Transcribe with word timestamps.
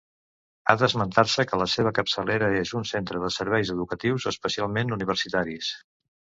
Ha 0.71 0.75
d'esmentar-se 0.81 1.43
que 1.49 1.59
la 1.63 1.67
seva 1.73 1.91
capçalera 1.97 2.47
és 2.61 2.71
un 2.79 2.87
centre 2.93 3.21
de 3.25 3.29
serveis 3.37 3.73
educatius, 3.75 4.27
especialment 4.33 4.97
universitaris. 4.99 5.71